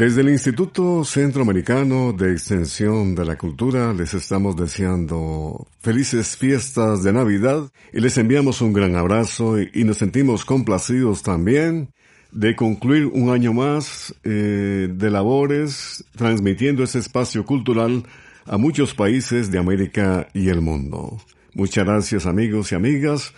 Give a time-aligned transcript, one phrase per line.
[0.00, 7.12] Desde el Instituto Centroamericano de Extensión de la Cultura les estamos deseando felices fiestas de
[7.12, 11.92] Navidad y les enviamos un gran abrazo y, nos sentimos complacidos también
[12.32, 18.04] de concluir un año más eh, de labores transmitiendo ese espacio cultural
[18.46, 21.18] a muchos países de América y el mundo.
[21.52, 23.34] Muchas gracias amigos y amigas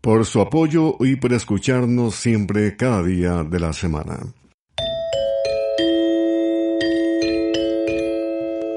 [0.00, 4.20] por su apoyo y por escucharnos siempre cada día de la semana.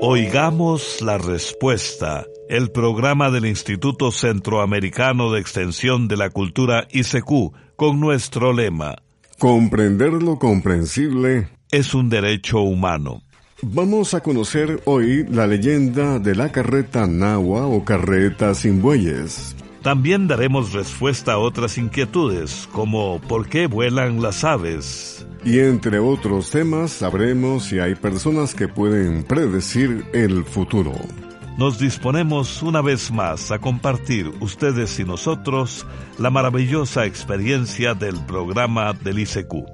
[0.05, 8.01] Oigamos la respuesta, el programa del Instituto Centroamericano de Extensión de la Cultura ICQ, con
[8.01, 8.97] nuestro lema.
[9.39, 13.21] Comprender lo comprensible es un derecho humano.
[13.61, 19.55] Vamos a conocer hoy la leyenda de la carreta nahua o carreta sin bueyes.
[19.83, 25.25] También daremos respuesta a otras inquietudes, como ¿por qué vuelan las aves?
[25.45, 30.93] Y entre otros temas sabremos si hay personas que pueden predecir el futuro.
[31.57, 35.85] Nos disponemos una vez más a compartir ustedes y nosotros
[36.17, 39.65] la maravillosa experiencia del programa del ICQ.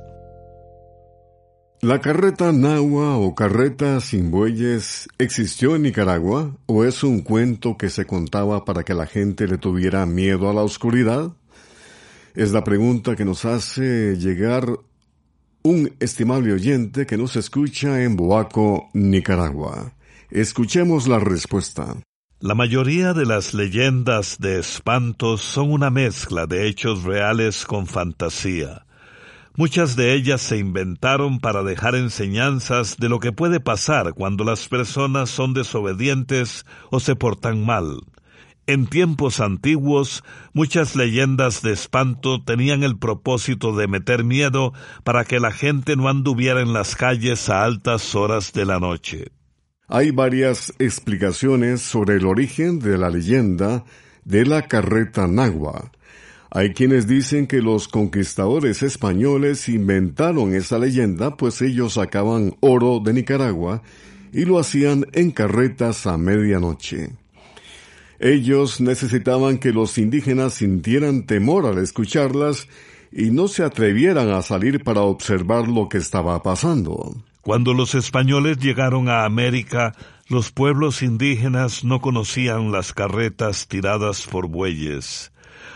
[1.82, 7.90] ¿La carreta nahua o carreta sin bueyes existió en Nicaragua o es un cuento que
[7.90, 11.32] se contaba para que la gente le tuviera miedo a la oscuridad?
[12.36, 14.68] Es la pregunta que nos hace llegar
[15.70, 19.94] un estimable oyente que nos escucha en Boaco, Nicaragua.
[20.32, 21.96] Escuchemos la respuesta.
[22.40, 28.88] La mayoría de las leyendas de espantos son una mezcla de hechos reales con fantasía.
[29.58, 34.68] Muchas de ellas se inventaron para dejar enseñanzas de lo que puede pasar cuando las
[34.70, 38.00] personas son desobedientes o se portan mal.
[38.70, 45.40] En tiempos antiguos, muchas leyendas de espanto tenían el propósito de meter miedo para que
[45.40, 49.32] la gente no anduviera en las calles a altas horas de la noche.
[49.88, 53.86] Hay varias explicaciones sobre el origen de la leyenda
[54.24, 55.92] de la carreta nagua.
[56.52, 63.14] Hay quienes dicen que los conquistadores españoles inventaron esa leyenda pues ellos sacaban oro de
[63.14, 63.82] Nicaragua
[64.32, 67.14] y lo hacían en carretas a medianoche.
[68.20, 72.68] Ellos necesitaban que los indígenas sintieran temor al escucharlas
[73.12, 77.16] y no se atrevieran a salir para observar lo que estaba pasando.
[77.42, 79.96] Cuando los españoles llegaron a América,
[80.28, 85.32] los pueblos indígenas no conocían las carretas tiradas por bueyes.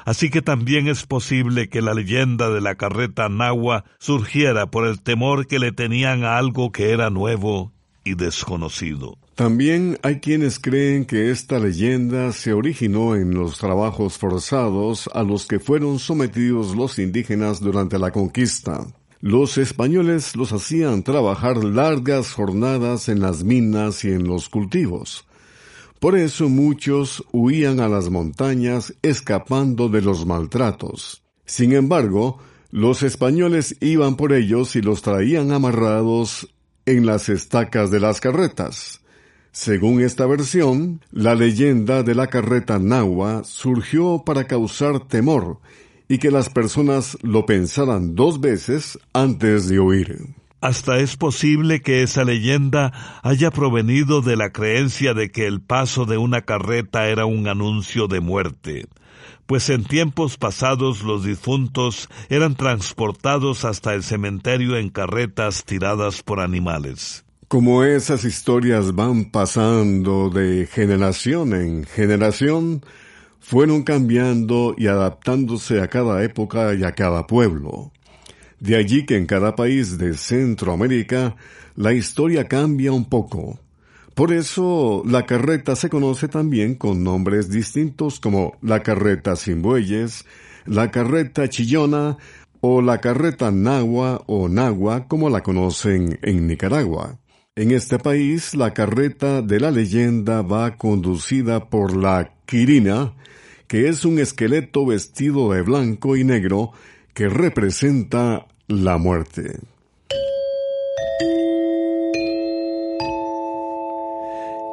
[0.05, 5.01] Así que también es posible que la leyenda de la carreta nahua surgiera por el
[5.01, 7.71] temor que le tenían a algo que era nuevo
[8.03, 9.17] y desconocido.
[9.35, 15.47] También hay quienes creen que esta leyenda se originó en los trabajos forzados a los
[15.47, 18.85] que fueron sometidos los indígenas durante la conquista.
[19.22, 25.25] Los españoles los hacían trabajar largas jornadas en las minas y en los cultivos.
[25.99, 31.23] Por eso muchos huían a las montañas escapando de los maltratos.
[31.45, 32.38] Sin embargo,
[32.69, 36.53] los españoles iban por ellos y los traían amarrados
[36.85, 39.03] en las estacas de las carretas.
[39.53, 45.59] Según esta versión, la leyenda de la carreta nahua surgió para causar temor
[46.09, 50.25] y que las personas lo pensaran dos veces antes de huir.
[50.59, 56.06] Hasta es posible que esa leyenda haya provenido de la creencia de que el paso
[56.06, 58.88] de una carreta era un anuncio de muerte,
[59.46, 66.40] pues en tiempos pasados los difuntos eran transportados hasta el cementerio en carretas tiradas por
[66.40, 67.23] animales.
[67.53, 72.84] Como esas historias van pasando de generación en generación,
[73.40, 77.91] fueron cambiando y adaptándose a cada época y a cada pueblo.
[78.59, 81.35] De allí que en cada país de Centroamérica
[81.76, 83.59] la historia cambia un poco.
[84.16, 90.26] Por eso la carreta se conoce también con nombres distintos como la carreta sin bueyes,
[90.66, 92.17] la carreta chillona
[92.61, 97.20] o la carreta nagua o nagua como la conocen en Nicaragua.
[97.55, 103.14] En este país, la carreta de la leyenda va conducida por la Quirina,
[103.67, 106.72] que es un esqueleto vestido de blanco y negro
[107.14, 109.59] que representa la muerte.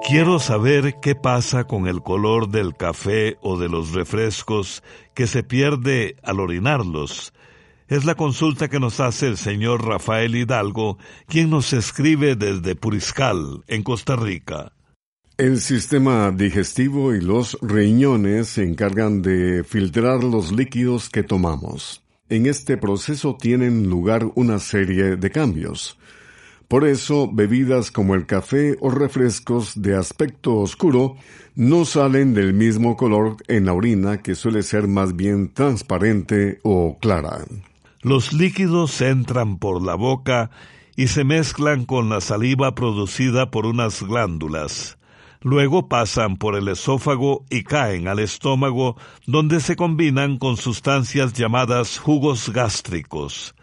[0.09, 5.43] Quiero saber qué pasa con el color del café o de los refrescos que se
[5.43, 7.35] pierde al orinarlos
[7.91, 10.97] es la consulta que nos hace el señor Rafael Hidalgo,
[11.27, 14.73] quien nos escribe desde Puriscal, en Costa Rica.
[15.37, 22.05] El sistema digestivo y los riñones se encargan de filtrar los líquidos que tomamos.
[22.29, 25.99] En este proceso tienen lugar una serie de cambios.
[26.69, 31.17] Por eso, bebidas como el café o refrescos de aspecto oscuro
[31.57, 36.97] no salen del mismo color en la orina que suele ser más bien transparente o
[37.01, 37.45] clara.
[38.03, 40.51] Los líquidos entran por la boca
[40.97, 44.99] y se mezclan con la saliva producida por unas glándulas.
[45.43, 51.99] Luego pasan por el esófago y caen al estómago, donde se combinan con sustancias llamadas
[51.99, 53.55] jugos gástricos.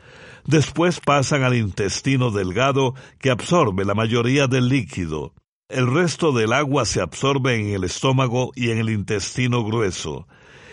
[0.46, 5.34] Después pasan al intestino delgado que absorbe la mayoría del líquido.
[5.68, 10.28] El resto del agua se absorbe en el estómago y en el intestino grueso.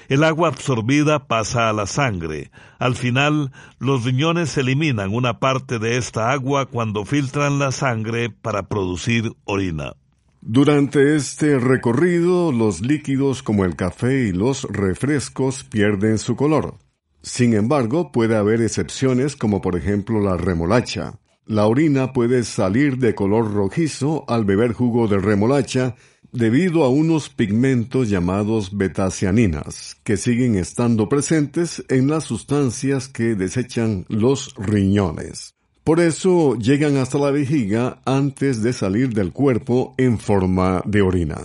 [0.09, 2.51] El agua absorbida pasa a la sangre.
[2.79, 8.69] Al final, los riñones eliminan una parte de esta agua cuando filtran la sangre para
[8.69, 9.95] producir orina.
[10.41, 16.75] Durante este recorrido, los líquidos como el café y los refrescos pierden su color.
[17.23, 21.19] Sin embargo, puede haber excepciones como por ejemplo la remolacha.
[21.47, 25.95] La orina puede salir de color rojizo al beber jugo de remolacha
[26.35, 34.05] debido a unos pigmentos llamados betacianinas, que siguen estando presentes en las sustancias que desechan
[34.09, 35.55] los riñones.
[35.85, 41.39] Por eso llegan hasta la vejiga antes de salir del cuerpo en forma de orina.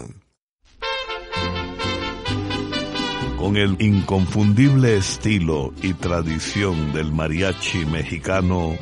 [3.39, 8.75] con el inconfundible estilo y tradición del mariachi mexicano,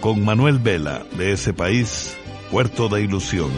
[0.00, 2.14] con Manuel Vela de ese país,
[2.50, 3.50] Puerto de Ilusión.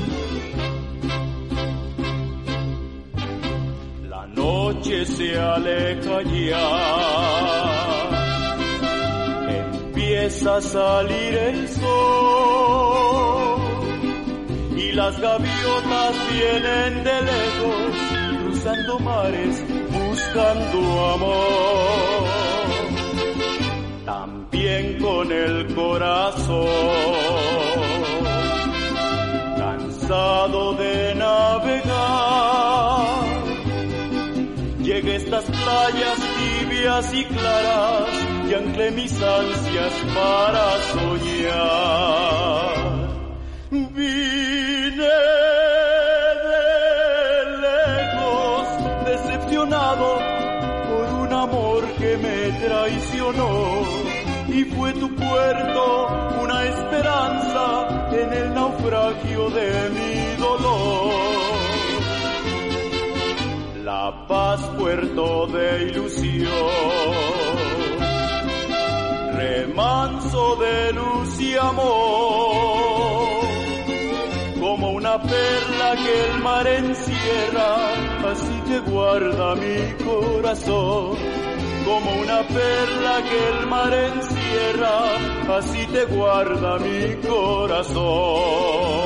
[4.46, 6.68] Noche se aleja ya,
[9.62, 11.86] empieza a salir el sol
[14.76, 17.94] y las gaviotas vienen de lejos
[18.40, 19.56] cruzando mares
[19.96, 20.78] buscando
[21.14, 22.24] amor,
[24.04, 26.68] también con el corazón,
[29.58, 31.95] cansado de navegar.
[34.96, 38.08] A estas playas tibias y claras
[38.48, 42.36] y anclé mis ansias para soñar.
[43.70, 44.56] Vine
[50.88, 53.82] por un amor que me traicionó
[54.48, 56.08] y fue tu puerto
[56.42, 61.15] una esperanza en el naufragio de mi dolor.
[64.28, 66.50] Paz puerto de ilusión,
[69.34, 72.86] remanso de luz y amor
[74.76, 77.76] como una perla que el mar encierra,
[78.30, 81.16] así te guarda mi corazón.
[81.86, 89.05] Como una perla que el mar encierra, así te guarda mi corazón.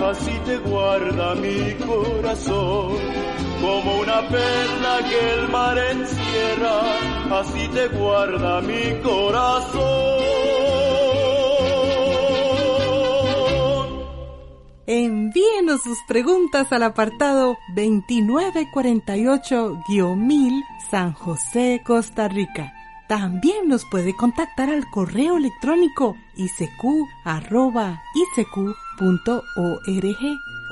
[0.00, 2.98] encierra, así te guarda mi corazón
[3.60, 6.80] como una perla que el mar encierra,
[7.40, 10.20] así te guarda mi corazón.
[14.86, 22.72] Envíenos sus preguntas al apartado 2948-1000 San José, Costa Rica.
[23.08, 28.00] También nos puede contactar al correo electrónico isq.org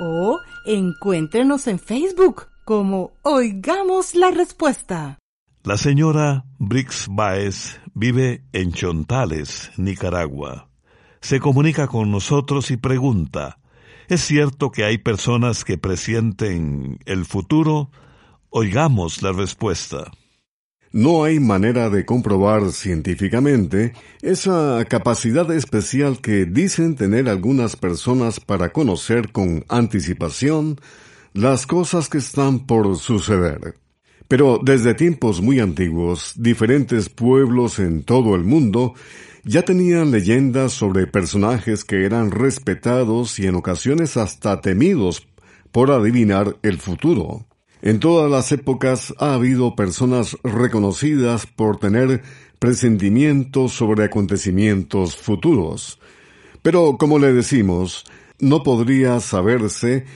[0.00, 5.18] o encuéntrenos en Facebook como Oigamos la Respuesta.
[5.64, 10.68] La señora Brix Baez vive en Chontales, Nicaragua.
[11.20, 13.58] Se comunica con nosotros y pregunta,
[14.08, 17.90] ¿Es cierto que hay personas que presienten el futuro?
[18.48, 20.10] Oigamos la respuesta.
[20.92, 23.92] No hay manera de comprobar científicamente
[24.22, 30.80] esa capacidad especial que dicen tener algunas personas para conocer con anticipación
[31.34, 33.74] las cosas que están por suceder.
[34.28, 38.94] Pero desde tiempos muy antiguos, diferentes pueblos en todo el mundo
[39.44, 45.26] ya tenían leyendas sobre personajes que eran respetados y en ocasiones hasta temidos
[45.70, 47.47] por adivinar el futuro.
[47.82, 52.22] En todas las épocas ha habido personas reconocidas por tener
[52.58, 56.00] presentimientos sobre acontecimientos futuros.
[56.62, 58.04] Pero, como le decimos,
[58.40, 60.06] no podría saberse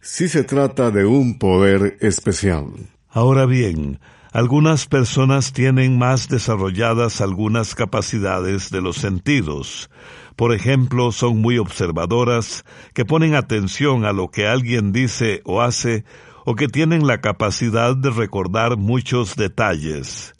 [0.00, 2.66] si se trata de un poder especial.
[3.10, 3.98] Ahora bien,
[4.32, 9.90] algunas personas tienen más desarrolladas algunas capacidades de los sentidos.
[10.36, 16.04] Por ejemplo, son muy observadoras, que ponen atención a lo que alguien dice o hace,
[16.50, 20.32] o que tienen la capacidad de recordar muchos detalles.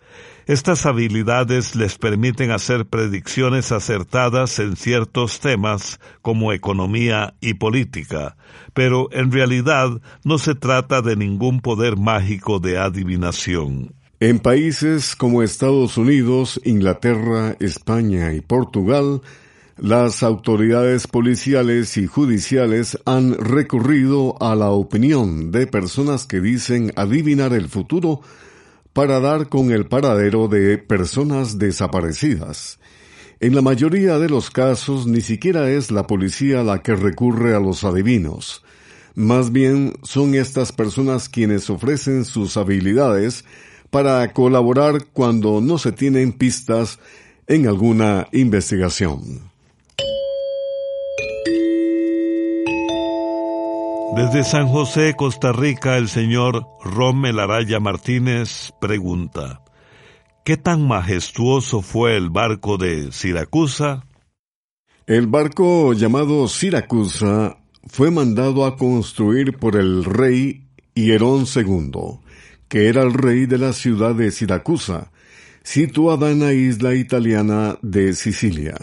[0.47, 8.38] Estas habilidades les permiten hacer predicciones acertadas en ciertos temas como economía y política,
[8.73, 13.95] pero en realidad no se trata de ningún poder mágico de adivinación.
[14.19, 19.21] En países como Estados Unidos, Inglaterra, España y Portugal,
[19.80, 27.52] las autoridades policiales y judiciales han recurrido a la opinión de personas que dicen adivinar
[27.52, 28.20] el futuro
[28.92, 32.80] para dar con el paradero de personas desaparecidas.
[33.38, 37.61] En la mayoría de los casos ni siquiera es la policía la que recurre a
[37.61, 38.64] los adivinos.
[39.14, 43.44] Más bien son estas personas quienes ofrecen sus habilidades
[43.90, 46.99] para colaborar cuando no se tienen pistas
[47.47, 49.49] en alguna investigación.
[54.17, 59.62] Desde San José, Costa Rica, el señor Rommel Araya Martínez pregunta,
[60.45, 64.07] ¿qué tan majestuoso fue el barco de Siracusa?
[65.07, 72.19] El barco llamado Siracusa fue mandado a construir por el rey Hierón II,
[72.69, 75.12] que era el rey de la ciudad de Siracusa,
[75.62, 78.77] situada en la isla italiana de Sicilia.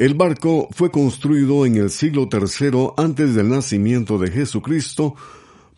[0.00, 5.14] El barco fue construido en el siglo III antes del nacimiento de Jesucristo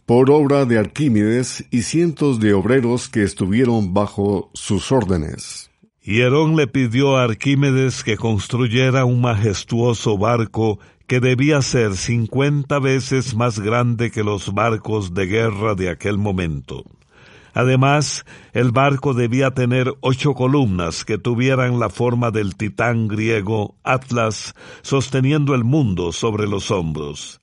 [0.06, 5.72] por obra de Arquímedes y cientos de obreros que estuvieron bajo sus órdenes.
[6.04, 13.34] Hierón le pidió a Arquímedes que construyera un majestuoso barco que debía ser cincuenta veces
[13.34, 16.84] más grande que los barcos de guerra de aquel momento.
[17.54, 24.54] Además, el barco debía tener ocho columnas que tuvieran la forma del titán griego Atlas
[24.82, 27.40] sosteniendo el mundo sobre los hombros.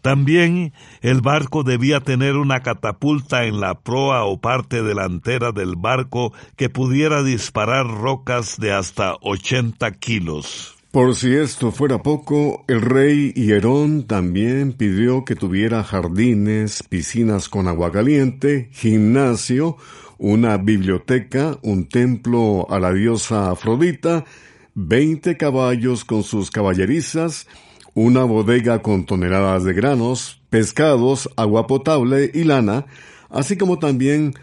[0.00, 6.32] También el barco debía tener una catapulta en la proa o parte delantera del barco
[6.56, 10.81] que pudiera disparar rocas de hasta ochenta kilos.
[10.92, 17.66] Por si esto fuera poco, el rey Hierón también pidió que tuviera jardines, piscinas con
[17.66, 19.78] agua caliente, gimnasio,
[20.18, 24.26] una biblioteca, un templo a la diosa Afrodita,
[24.74, 27.46] veinte caballos con sus caballerizas,
[27.94, 32.84] una bodega con toneladas de granos, pescados, agua potable y lana,
[33.30, 34.34] así como también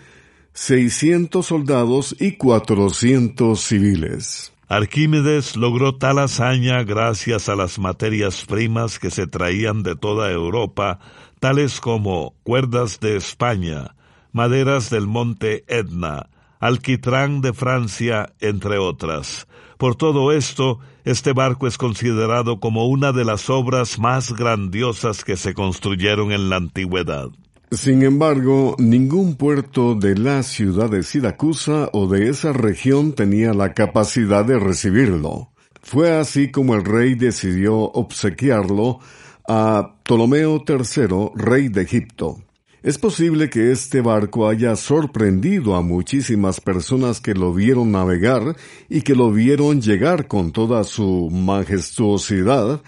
[0.54, 4.52] seiscientos soldados y cuatrocientos civiles.
[4.70, 11.00] Arquímedes logró tal hazaña gracias a las materias primas que se traían de toda Europa,
[11.40, 13.96] tales como cuerdas de España,
[14.32, 19.48] maderas del monte Etna, alquitrán de Francia, entre otras.
[19.80, 25.36] Por todo esto, este barco es considerado como una de las obras más grandiosas que
[25.36, 27.30] se construyeron en la antigüedad.
[27.72, 33.76] Sin embargo, ningún puerto de la ciudad de Siracusa o de esa región tenía la
[33.76, 35.52] capacidad de recibirlo.
[35.84, 39.00] Fue así como el rey decidió obsequiarlo
[39.48, 42.40] a Ptolomeo III, rey de Egipto.
[42.82, 48.56] Es posible que este barco haya sorprendido a muchísimas personas que lo vieron navegar
[48.90, 52.82] y que lo vieron llegar con toda su majestuosidad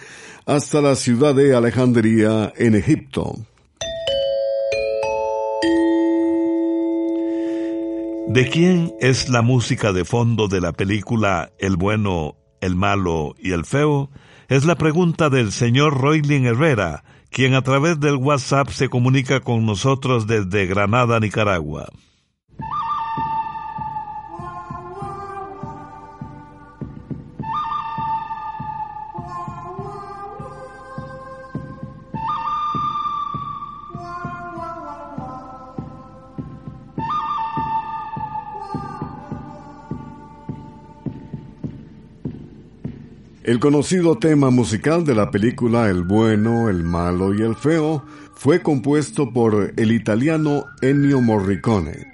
[0.47, 3.35] hasta la ciudad de Alejandría en Egipto.
[8.33, 13.51] ¿De quién es la música de fondo de la película El bueno, el malo y
[13.51, 14.09] el feo?
[14.47, 19.65] Es la pregunta del señor Roylin Herrera, quien a través del WhatsApp se comunica con
[19.65, 21.89] nosotros desde Granada, Nicaragua.
[43.51, 48.01] El conocido tema musical de la película El bueno, el malo y el feo
[48.34, 52.08] fue compuesto por el italiano Ennio Morricone.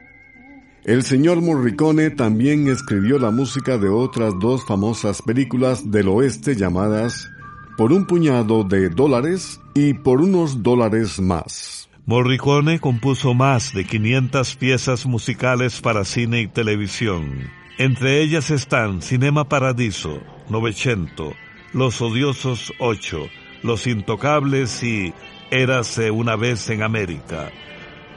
[0.84, 7.29] El señor Morricone también escribió la música de otras dos famosas películas del oeste llamadas
[7.77, 11.88] Por un puñado de dólares y Por unos dólares más.
[12.08, 17.48] Morricone compuso más de 500 piezas musicales para cine y televisión.
[17.77, 21.34] Entre ellas están Cinema Paradiso, Novecento,
[21.74, 23.27] Los Odiosos 8,
[23.63, 25.13] Los Intocables y
[25.51, 27.51] Érase una vez en América.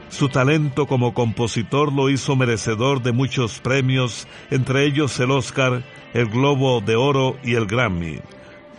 [0.09, 5.85] Su talento como compositor lo hizo merecedor de muchos premios, entre ellos el Oscar,
[6.15, 8.21] el Globo de Oro y el Grammy.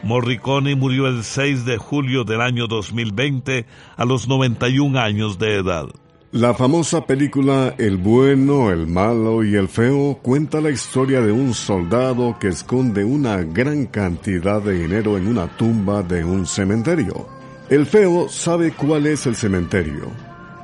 [0.03, 3.65] Morricone murió el 6 de julio del año 2020
[3.95, 5.87] a los 91 años de edad.
[6.33, 11.53] La famosa película El bueno, el malo y el feo cuenta la historia de un
[11.53, 17.27] soldado que esconde una gran cantidad de dinero en una tumba de un cementerio.
[17.69, 20.09] El feo sabe cuál es el cementerio,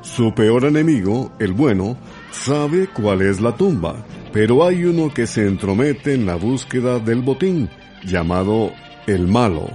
[0.03, 1.97] su peor enemigo, el bueno,
[2.31, 7.21] sabe cuál es la tumba, pero hay uno que se entromete en la búsqueda del
[7.21, 7.69] botín,
[8.05, 8.71] llamado
[9.05, 9.69] el malo,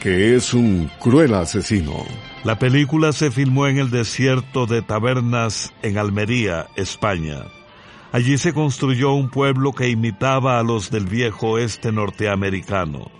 [0.00, 2.04] que es un cruel asesino.
[2.44, 7.44] La película se filmó en el desierto de Tabernas, en Almería, España.
[8.12, 13.10] Allí se construyó un pueblo que imitaba a los del viejo oeste norteamericano.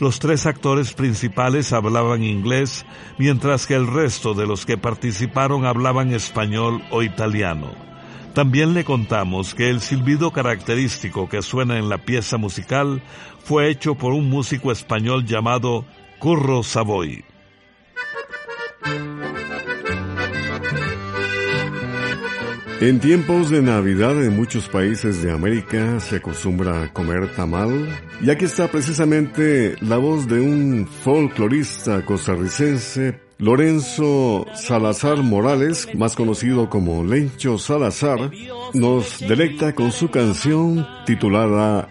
[0.00, 2.84] Los tres actores principales hablaban inglés,
[3.18, 7.70] mientras que el resto de los que participaron hablaban español o italiano.
[8.34, 13.02] También le contamos que el silbido característico que suena en la pieza musical
[13.44, 15.84] fue hecho por un músico español llamado
[16.22, 17.24] Curro Savoy.
[22.80, 27.88] En tiempos de Navidad en muchos países de América se acostumbra a comer tamal
[28.20, 36.70] y aquí está precisamente la voz de un folclorista costarricense, Lorenzo Salazar Morales, más conocido
[36.70, 38.30] como Lencho Salazar,
[38.74, 41.88] nos delecta con su canción titulada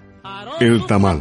[0.62, 1.20] El tamal.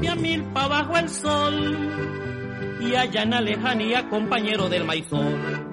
[2.91, 5.71] Y allá en la lejanía, compañero del maizón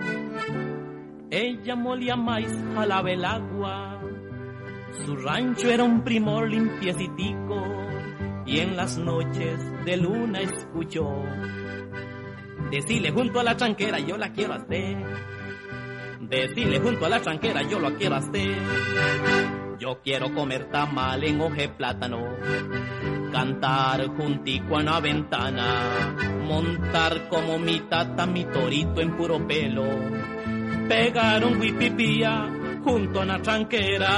[1.29, 4.01] ella molía maíz, jalaba el agua.
[5.05, 7.63] Su rancho era un primor limpiecitico
[8.45, 11.05] y en las noches de luna escuchó.
[12.71, 14.97] Decirle junto a la chanquera yo la quiero hacer.
[16.21, 18.57] Decirle junto a la chanquera yo la quiero hacer.
[19.77, 22.23] Yo quiero comer tamal en hoje plátano,
[23.31, 26.15] cantar juntico a la ventana,
[26.47, 29.85] montar como mi tata mi torito en puro pelo.
[30.87, 32.49] Pegaron huipipía
[32.83, 34.09] junto a una tranquera.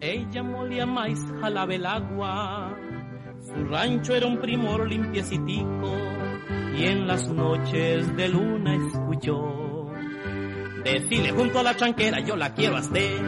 [0.00, 2.76] Ella molía maíz, jalaba el agua,
[3.40, 6.21] su rancho era un primor limpiecitico
[6.84, 9.62] en las noches de luna escuchó
[10.84, 13.20] Decile junto a la tranquera, yo la quiero hacer.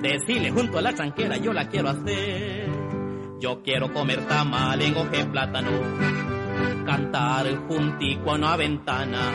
[0.00, 2.66] Decile junto a la tranquera, yo la quiero hacer.
[3.38, 5.70] Yo quiero comer tamal en hoje plátano,
[6.86, 9.32] cantar juntico a una ventana,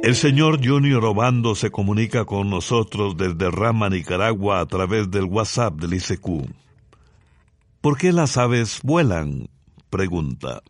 [0.00, 5.74] El señor Junior Obando se comunica con nosotros desde Rama, Nicaragua, a través del WhatsApp
[5.74, 6.48] del ICQ.
[7.80, 9.48] ¿Por qué las aves vuelan?
[9.90, 10.62] pregunta.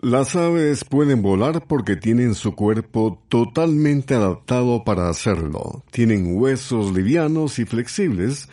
[0.00, 5.84] Las aves pueden volar porque tienen su cuerpo totalmente adaptado para hacerlo.
[5.90, 8.48] Tienen huesos livianos y flexibles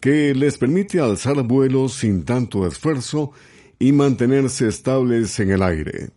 [0.00, 3.32] que les permite alzar vuelo sin tanto esfuerzo
[3.78, 6.10] y mantenerse estables en el aire.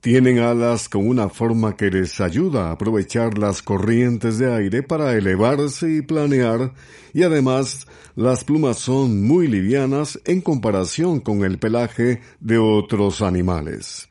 [0.00, 5.14] Tienen alas con una forma que les ayuda a aprovechar las corrientes de aire para
[5.14, 6.72] elevarse y planear,
[7.12, 14.08] y además las plumas son muy livianas en comparación con el pelaje de otros animales.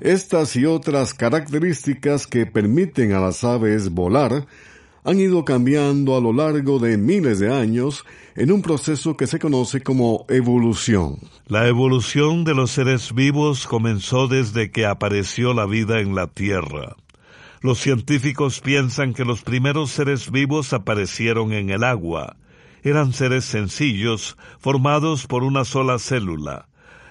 [0.00, 4.46] Estas y otras características que permiten a las aves volar
[5.04, 8.04] han ido cambiando a lo largo de miles de años
[8.36, 11.18] en un proceso que se conoce como evolución.
[11.46, 16.96] La evolución de los seres vivos comenzó desde que apareció la vida en la Tierra.
[17.62, 22.36] Los científicos piensan que los primeros seres vivos aparecieron en el agua.
[22.82, 26.68] Eran seres sencillos, formados por una sola célula.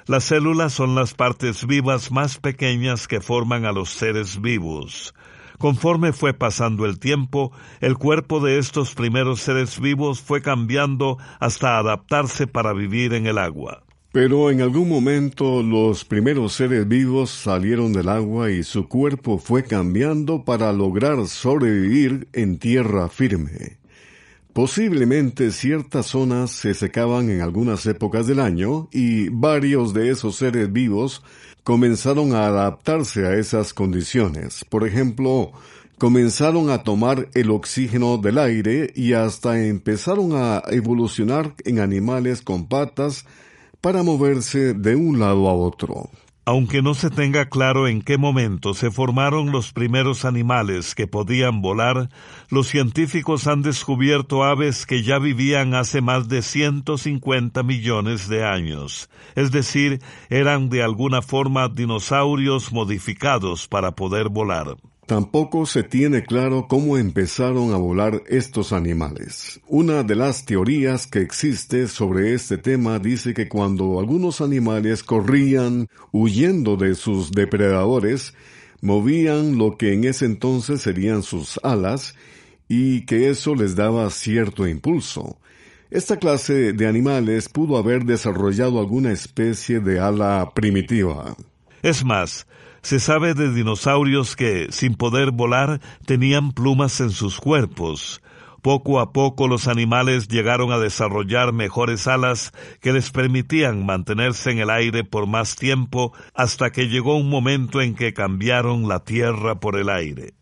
[0.08, 5.14] Las células son las partes vivas más pequeñas que forman a los seres vivos.
[5.60, 11.78] Conforme fue pasando el tiempo, el cuerpo de estos primeros seres vivos fue cambiando hasta
[11.78, 13.84] adaptarse para vivir en el agua.
[14.14, 19.66] Pero en algún momento los primeros seres vivos salieron del agua y su cuerpo fue
[19.66, 23.79] cambiando para lograr sobrevivir en tierra firme.
[24.54, 30.74] Posiblemente ciertas zonas se secaban en algunas épocas del año y varios de esos seres
[30.74, 31.24] vivos
[31.64, 34.66] comenzaron a adaptarse a esas condiciones.
[34.66, 35.52] Por ejemplo,
[36.00, 42.68] comenzaron a tomar el oxígeno del aire y hasta empezaron a evolucionar en animales con
[42.68, 43.26] patas
[43.82, 46.10] para moverse de un lado a otro.
[46.50, 51.62] Aunque no se tenga claro en qué momento se formaron los primeros animales que podían
[51.62, 52.10] volar,
[52.50, 59.12] los científicos han descubierto aves que ya vivían hace más de 150 millones de años,
[59.36, 64.76] es decir, eran de alguna forma dinosaurios modificados para poder volar.
[65.10, 69.60] Tampoco se tiene claro cómo empezaron a volar estos animales.
[69.68, 75.88] Una de las teorías que existe sobre este tema dice que cuando algunos animales corrían
[76.12, 78.36] huyendo de sus depredadores,
[78.82, 82.14] movían lo que en ese entonces serían sus alas
[82.68, 85.40] y que eso les daba cierto impulso.
[85.90, 91.36] Esta clase de animales pudo haber desarrollado alguna especie de ala primitiva.
[91.82, 92.46] Es más,
[92.82, 98.22] se sabe de dinosaurios que, sin poder volar, tenían plumas en sus cuerpos.
[98.62, 104.60] Poco a poco los animales llegaron a desarrollar mejores alas que les permitían mantenerse en
[104.60, 109.60] el aire por más tiempo hasta que llegó un momento en que cambiaron la tierra
[109.60, 110.34] por el aire.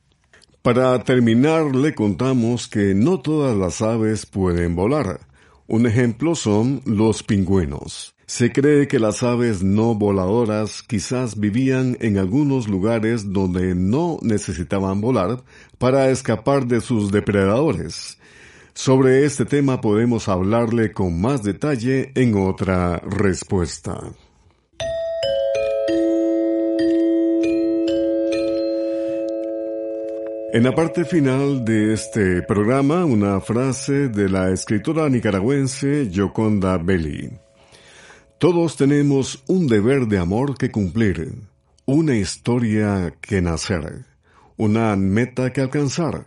[0.64, 5.22] Para terminar, le contamos que no todas las aves pueden volar.
[5.68, 8.17] Un ejemplo son los pingüinos.
[8.30, 15.00] Se cree que las aves no voladoras quizás vivían en algunos lugares donde no necesitaban
[15.00, 15.46] volar
[15.78, 18.20] para escapar de sus depredadores.
[18.74, 23.98] Sobre este tema podemos hablarle con más detalle en otra respuesta.
[30.52, 37.47] En la parte final de este programa, una frase de la escritora nicaragüense Yoconda Belli.
[38.40, 41.34] Todos tenemos un deber de amor que cumplir,
[41.86, 44.06] una historia que nacer,
[44.58, 46.26] una meta que alcanzar.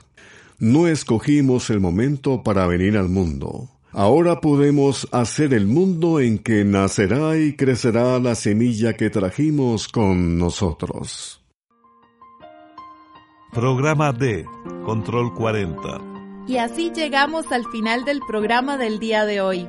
[0.59, 3.69] No escogimos el momento para venir al mundo.
[3.93, 10.37] Ahora podemos hacer el mundo en que nacerá y crecerá la semilla que trajimos con
[10.37, 11.45] nosotros.
[13.53, 14.45] Programa D,
[14.85, 15.79] Control 40.
[16.49, 19.69] Y así llegamos al final del programa del día de hoy.